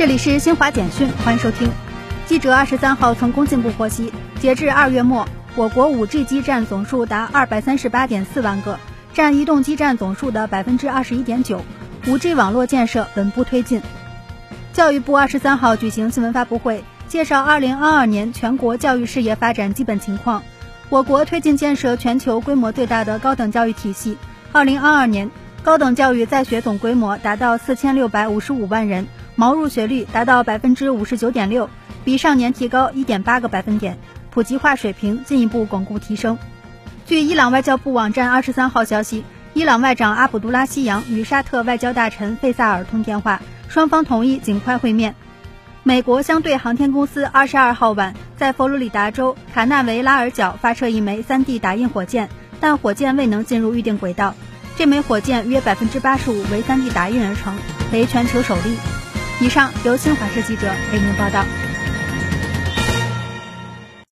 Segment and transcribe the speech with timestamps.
[0.00, 1.70] 这里是新华简讯，欢迎收听。
[2.24, 8.80] 记者二十三号从工信部获悉，截至二月末，我国五 G 基站总数达二百三十八点四万个，
[9.12, 11.62] 占移动基站总数的百分之二十一点九，
[12.06, 13.82] 五 G 网络建设稳步推进。
[14.72, 20.42] 教育部二十三号举行新闻发布会，介绍二零二二年全国教育事业发展基本情况。
[20.88, 24.16] 我国推进建设全球规模最大的高等教育体系。
[24.52, 25.30] 二零二二年，
[25.62, 29.06] 高等教育在学总规模达到四千六百五十五万人，
[29.40, 31.70] 毛入学率达到百分之五十九点六，
[32.04, 33.96] 比上年提高一点八个百分点，
[34.28, 36.36] 普及化水平进一步巩固提升。
[37.06, 43.40] 据伊朗外交部网站二十三号消息，伊朗外长阿卜杜拉希扬与沙特外交大臣费萨尔通电话。
[43.70, 45.14] 双方同意尽快会面。
[45.84, 52.28] 美国相对航天公司二十二号晚在佛罗里达州卡纳维拉尔角发射一枚 3D 打印火箭，
[52.60, 54.34] 但火箭未能进入预定轨道。
[54.76, 57.56] 这枚火箭约百分之八十五为 3D 打印而成，
[57.90, 58.99] 为全球首例。
[59.40, 61.59] 以上由新华社记者为您报道。